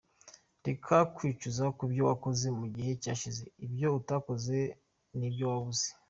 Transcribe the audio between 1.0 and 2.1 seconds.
kwicuza ku byo